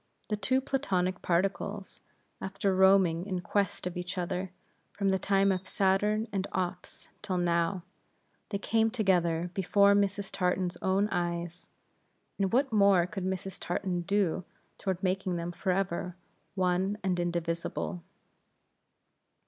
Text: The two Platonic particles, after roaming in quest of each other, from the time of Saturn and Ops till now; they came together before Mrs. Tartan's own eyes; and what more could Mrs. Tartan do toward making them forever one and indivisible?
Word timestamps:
The 0.29 0.35
two 0.35 0.61
Platonic 0.61 1.21
particles, 1.21 1.99
after 2.41 2.73
roaming 2.75 3.27
in 3.27 3.39
quest 3.41 3.85
of 3.85 3.95
each 3.95 4.17
other, 4.17 4.51
from 4.91 5.09
the 5.09 5.19
time 5.19 5.51
of 5.51 5.67
Saturn 5.67 6.27
and 6.31 6.47
Ops 6.53 7.07
till 7.21 7.37
now; 7.37 7.83
they 8.49 8.57
came 8.57 8.89
together 8.89 9.51
before 9.53 9.93
Mrs. 9.93 10.31
Tartan's 10.31 10.75
own 10.81 11.07
eyes; 11.11 11.69
and 12.39 12.51
what 12.51 12.73
more 12.73 13.05
could 13.05 13.25
Mrs. 13.25 13.59
Tartan 13.59 14.01
do 14.01 14.43
toward 14.79 15.03
making 15.03 15.35
them 15.35 15.51
forever 15.51 16.15
one 16.55 16.97
and 17.03 17.19
indivisible? 17.19 18.01